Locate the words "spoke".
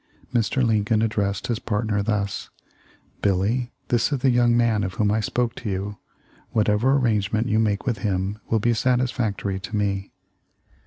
5.19-5.53